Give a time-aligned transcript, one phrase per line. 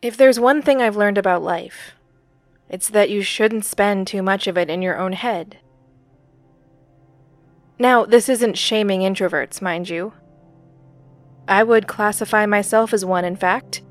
[0.00, 1.94] If there's one thing I've learned about life,
[2.68, 5.58] it's that you shouldn't spend too much of it in your own head.
[7.80, 10.12] Now, this isn't shaming introverts, mind you.
[11.48, 13.82] I would classify myself as one, in fact,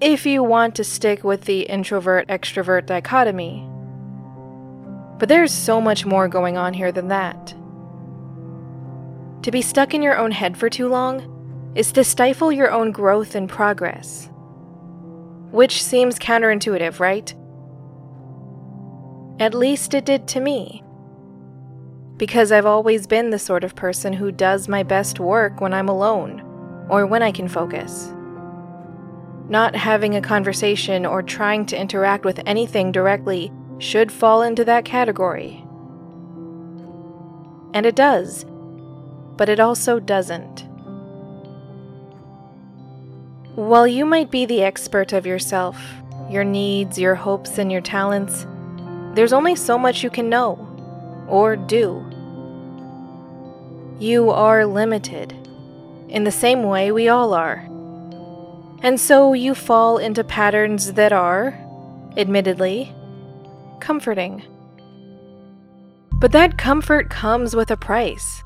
[0.00, 3.68] if you want to stick with the introvert extrovert dichotomy.
[5.18, 7.54] But there's so much more going on here than that.
[9.42, 12.90] To be stuck in your own head for too long is to stifle your own
[12.90, 14.30] growth and progress.
[15.50, 17.34] Which seems counterintuitive, right?
[19.40, 20.82] At least it did to me.
[22.16, 25.88] Because I've always been the sort of person who does my best work when I'm
[25.88, 26.40] alone
[26.90, 28.12] or when I can focus.
[29.48, 34.84] Not having a conversation or trying to interact with anything directly should fall into that
[34.84, 35.64] category.
[37.72, 38.44] And it does,
[39.36, 40.67] but it also doesn't.
[43.58, 45.76] While you might be the expert of yourself,
[46.30, 48.46] your needs, your hopes, and your talents,
[49.16, 50.64] there's only so much you can know
[51.26, 52.06] or do.
[53.98, 55.32] You are limited,
[56.08, 57.68] in the same way we all are.
[58.84, 61.58] And so you fall into patterns that are,
[62.16, 62.94] admittedly,
[63.80, 64.44] comforting.
[66.20, 68.40] But that comfort comes with a price.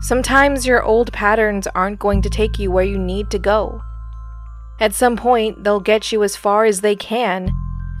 [0.00, 3.80] Sometimes your old patterns aren't going to take you where you need to go.
[4.78, 7.50] At some point, they'll get you as far as they can,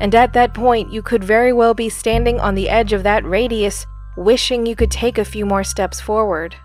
[0.00, 3.24] and at that point, you could very well be standing on the edge of that
[3.24, 6.56] radius, wishing you could take a few more steps forward.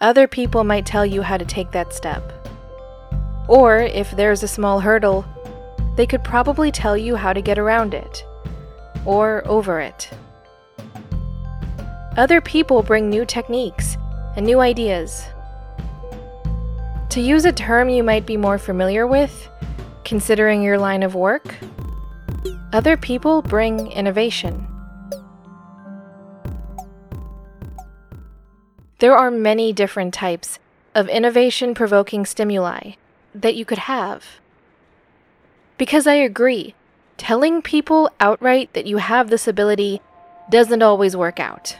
[0.00, 2.46] Other people might tell you how to take that step.
[3.48, 5.24] Or, if there's a small hurdle,
[5.96, 8.24] they could probably tell you how to get around it.
[9.06, 10.10] Or over it.
[12.16, 13.96] Other people bring new techniques
[14.36, 15.24] and new ideas.
[17.10, 19.48] To use a term you might be more familiar with,
[20.04, 21.56] considering your line of work,
[22.72, 24.66] other people bring innovation.
[28.98, 30.58] There are many different types
[30.94, 32.92] of innovation provoking stimuli
[33.34, 34.24] that you could have.
[35.78, 36.74] Because I agree,
[37.16, 40.02] telling people outright that you have this ability
[40.50, 41.76] doesn't always work out.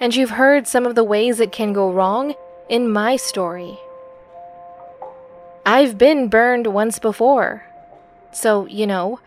[0.00, 2.34] And you've heard some of the ways it can go wrong
[2.68, 3.78] in my story.
[5.64, 7.64] I've been burned once before,
[8.32, 9.20] so, you know,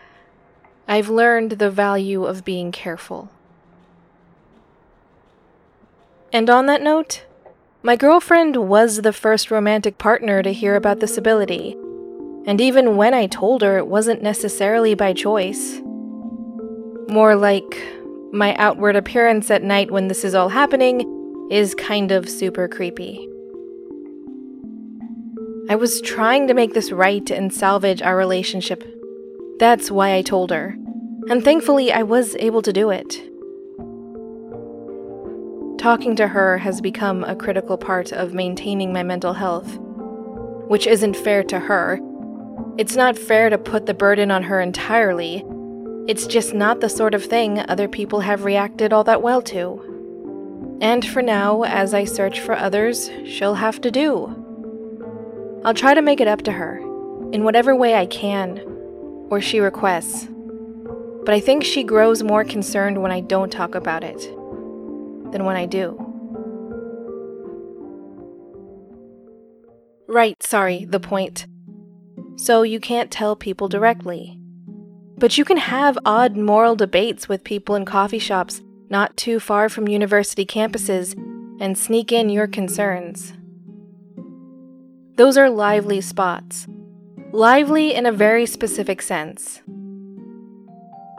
[0.88, 3.30] I've learned the value of being careful.
[6.32, 7.26] And on that note,
[7.82, 11.76] my girlfriend was the first romantic partner to hear about this ability,
[12.46, 15.82] and even when I told her, it wasn't necessarily by choice.
[17.08, 17.82] More like
[18.32, 21.19] my outward appearance at night when this is all happening
[21.50, 23.28] is kind of super creepy.
[25.70, 28.84] I was trying to make this right and salvage our relationship.
[29.60, 30.76] That's why I told her,
[31.30, 33.22] and thankfully I was able to do it.
[35.80, 39.78] Talking to her has become a critical part of maintaining my mental health,
[40.68, 42.00] which isn't fair to her.
[42.78, 45.44] It's not fair to put the burden on her entirely.
[46.08, 49.89] It's just not the sort of thing other people have reacted all that well to.
[50.82, 54.36] And for now, as I search for others, she'll have to do.
[55.66, 56.78] I'll try to make it up to her,
[57.34, 58.60] in whatever way I can,
[59.30, 60.28] or she requests.
[61.26, 64.22] But I think she grows more concerned when I don't talk about it
[65.32, 66.06] than when I do.
[70.08, 71.46] Right, sorry, the point.
[72.38, 74.40] So you can't tell people directly.
[75.18, 79.70] But you can have odd moral debates with people in coffee shops not too far
[79.70, 81.16] from university campuses
[81.60, 83.34] and sneak in your concerns.
[85.16, 86.68] Those are lively spots.
[87.32, 89.62] Lively in a very specific sense.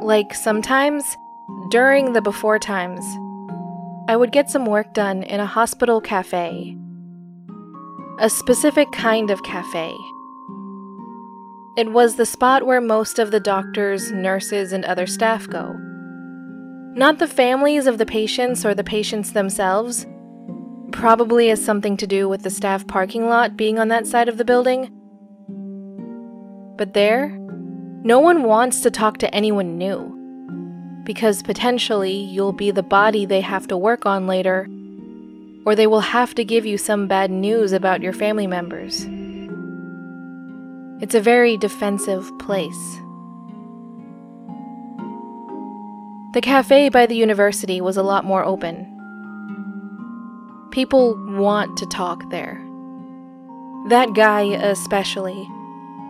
[0.00, 1.04] Like sometimes,
[1.70, 3.05] during the before times,
[4.08, 6.76] I would get some work done in a hospital cafe.
[8.19, 9.94] A specific kind of cafe.
[11.76, 15.76] It was the spot where most of the doctors, nurses, and other staff go.
[16.94, 20.06] Not the families of the patients or the patients themselves.
[20.90, 24.38] Probably has something to do with the staff parking lot being on that side of
[24.38, 24.90] the building.
[26.76, 27.28] But there,
[28.02, 30.16] no one wants to talk to anyone new
[31.04, 34.69] because potentially you'll be the body they have to work on later,
[35.64, 39.06] or they will have to give you some bad news about your family members.
[41.02, 43.00] It's a very defensive place.
[46.32, 48.87] The cafe by the university was a lot more open.
[50.71, 52.55] People want to talk there.
[53.88, 55.49] That guy, especially.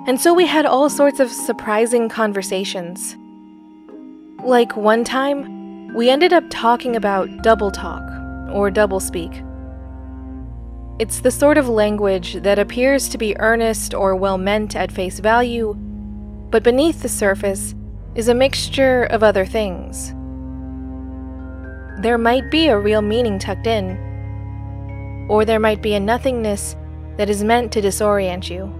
[0.06, 3.16] And so we had all sorts of surprising conversations.
[4.44, 8.02] Like one time, we ended up talking about double talk,
[8.52, 9.42] or double speak.
[10.98, 15.18] It's the sort of language that appears to be earnest or well meant at face
[15.18, 15.72] value,
[16.50, 17.74] but beneath the surface
[18.14, 20.08] is a mixture of other things.
[22.02, 23.96] There might be a real meaning tucked in,
[25.28, 26.74] or there might be a nothingness
[27.18, 28.74] that is meant to disorient you.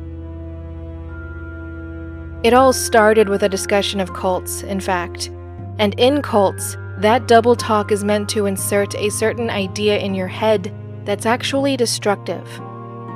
[2.42, 5.30] It all started with a discussion of cults, in fact,
[5.78, 10.28] and in cults, that double talk is meant to insert a certain idea in your
[10.28, 10.74] head
[11.04, 12.46] that's actually destructive,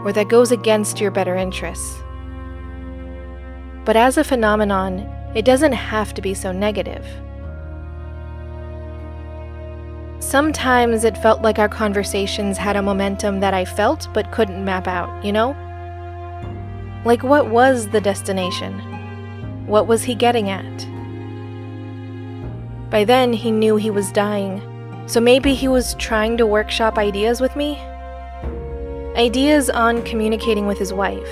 [0.05, 2.02] or that goes against your better interests.
[3.84, 7.04] But as a phenomenon, it doesn't have to be so negative.
[10.20, 14.88] Sometimes it felt like our conversations had a momentum that I felt but couldn't map
[14.88, 15.54] out, you know?
[17.04, 18.72] Like, what was the destination?
[19.66, 20.88] What was he getting at?
[22.90, 24.62] By then, he knew he was dying,
[25.06, 27.78] so maybe he was trying to workshop ideas with me?
[29.16, 31.28] Ideas on communicating with his wife.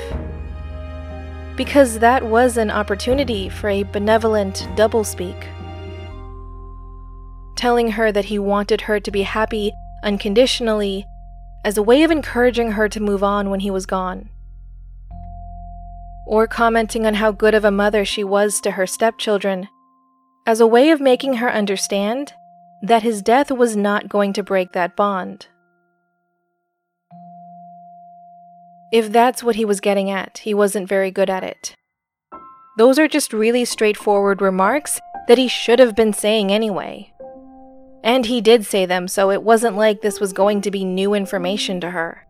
[1.57, 5.49] Because that was an opportunity for a benevolent doublespeak
[7.63, 9.73] telling her that he wanted her to be happy
[10.03, 11.07] unconditionally
[11.65, 14.29] as a way of encouraging her to move on when he was gone.
[16.27, 19.69] Or commenting on how good of a mother she was to her stepchildren
[20.45, 22.33] as a way of making her understand
[22.83, 25.47] that his death was not going to break that bond.
[28.93, 31.75] If that's what he was getting at, he wasn't very good at it.
[32.77, 37.11] Those are just really straightforward remarks that he should have been saying anyway.
[38.05, 41.15] And he did say them, so it wasn't like this was going to be new
[41.15, 42.27] information to her.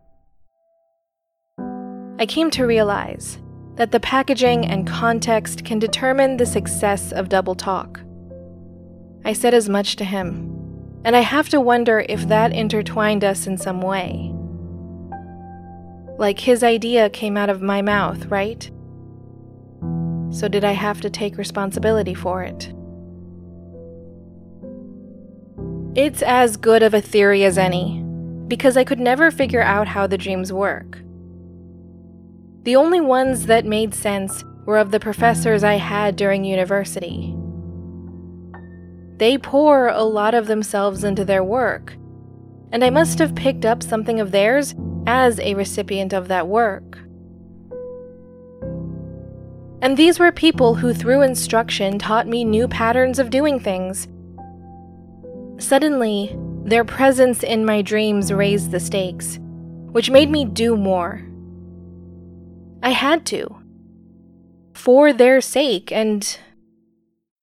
[2.17, 3.39] I came to realize
[3.75, 7.99] that the packaging and context can determine the success of double talk.
[9.25, 10.49] I said as much to him,
[11.03, 14.33] and I have to wonder if that intertwined us in some way.
[16.17, 18.69] Like his idea came out of my mouth, right?
[20.31, 22.73] So did I have to take responsibility for it?
[25.95, 28.03] It's as good of a theory as any,
[28.47, 30.99] because I could never figure out how the dreams work.
[32.63, 37.35] The only ones that made sense were of the professors I had during university.
[39.17, 41.93] They pour a lot of themselves into their work,
[42.71, 44.73] and I must have picked up something of theirs
[45.05, 46.97] as a recipient of that work.
[49.81, 54.07] And these were people who, through instruction, taught me new patterns of doing things
[55.63, 56.35] Suddenly,
[56.65, 59.39] their presence in my dreams raised the stakes,
[59.91, 61.21] which made me do more.
[62.81, 63.59] I had to.
[64.73, 66.37] For their sake, and.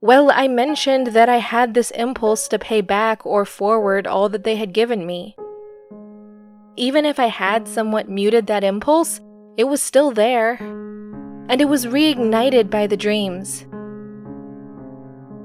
[0.02, 4.44] Well, I mentioned that I had this impulse to pay back or forward all that
[4.44, 5.36] they had given me.
[6.80, 9.20] Even if I had somewhat muted that impulse,
[9.58, 10.54] it was still there,
[11.50, 13.66] and it was reignited by the dreams,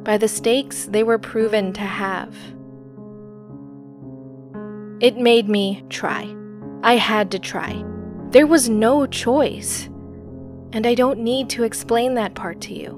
[0.05, 2.33] by the stakes they were proven to have.
[5.01, 6.33] It made me try.
[6.83, 7.83] I had to try.
[8.29, 9.89] There was no choice.
[10.71, 12.97] And I don't need to explain that part to you.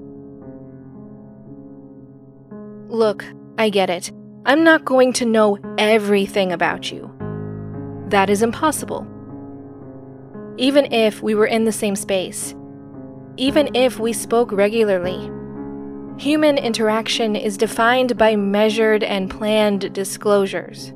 [2.87, 3.25] Look,
[3.57, 4.11] I get it.
[4.45, 7.16] I'm not going to know everything about you.
[8.07, 9.05] That is impossible.
[10.57, 12.55] Even if we were in the same space,
[13.35, 15.29] even if we spoke regularly,
[16.17, 20.93] human interaction is defined by measured and planned disclosures.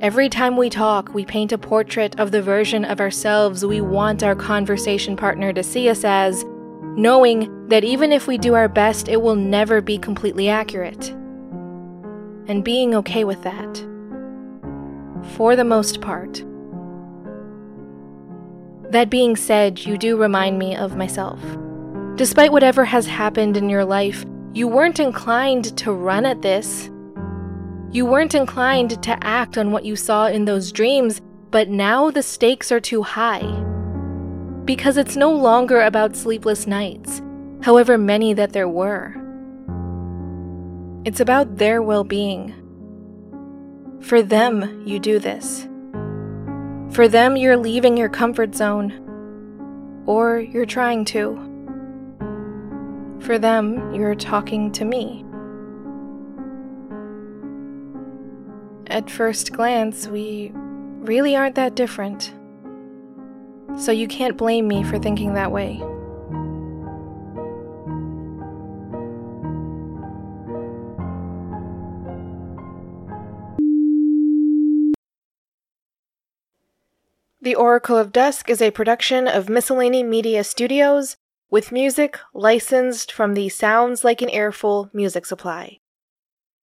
[0.00, 4.22] Every time we talk, we paint a portrait of the version of ourselves we want
[4.22, 6.44] our conversation partner to see us as,
[6.96, 11.10] knowing that even if we do our best, it will never be completely accurate.
[12.48, 13.85] And being okay with that.
[15.34, 16.44] For the most part.
[18.90, 21.40] That being said, you do remind me of myself.
[22.14, 26.88] Despite whatever has happened in your life, you weren't inclined to run at this
[27.96, 32.22] you weren't inclined to act on what you saw in those dreams, but now the
[32.22, 33.46] stakes are too high.
[34.66, 37.22] Because it's no longer about sleepless nights,
[37.62, 39.14] however many that there were.
[41.06, 42.52] It's about their well being.
[44.06, 45.66] For them, you do this.
[46.92, 48.92] For them, you're leaving your comfort zone.
[50.06, 51.34] Or you're trying to.
[53.18, 55.24] For them, you're talking to me.
[58.86, 62.32] At first glance, we really aren't that different.
[63.76, 65.82] so you can't blame me for thinking that way.
[77.46, 81.14] The Oracle of Dusk is a production of Miscellany Media Studios
[81.48, 85.78] with music licensed from the Sounds Like an Earful music supply.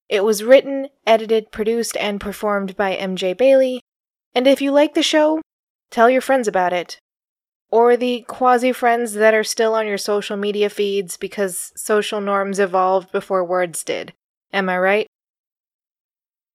[0.10, 3.80] It was written, edited, produced, and performed by MJ Bailey.
[4.36, 5.40] And if you like the show,
[5.90, 7.00] tell your friends about it.
[7.72, 12.60] Or the quasi friends that are still on your social media feeds because social norms
[12.60, 14.12] evolved before words did.
[14.52, 15.08] Am I right?